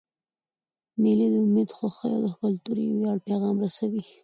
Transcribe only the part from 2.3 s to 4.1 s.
کلتوري ویاړ پیغام رسوي.